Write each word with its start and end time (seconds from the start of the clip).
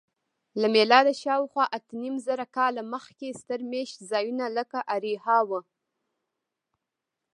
له 0.59 0.67
میلاده 0.75 1.13
شاوخوا 1.23 1.65
اتهنیمزره 1.77 2.45
کاله 2.55 2.81
مخکې 2.93 3.37
ستر 3.41 3.59
میشت 3.71 3.95
ځایونه 4.11 4.45
لکه 4.57 4.79
اریحا 4.95 5.37
وو. 5.49 5.61